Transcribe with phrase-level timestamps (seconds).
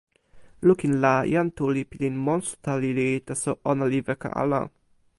[0.67, 4.61] lukin la, jan Tu li pilin monsuta lili, taso ona li weka ala.